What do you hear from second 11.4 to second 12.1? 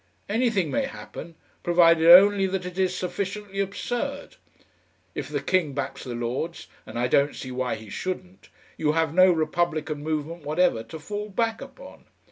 upon.